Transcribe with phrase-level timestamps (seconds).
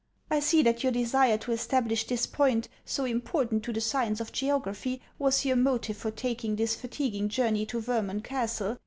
[0.31, 4.31] I see that your desire to establish this point, so important to the science of
[4.31, 8.79] geography, was your motive for taking this fatiguing journey to Vermund castle.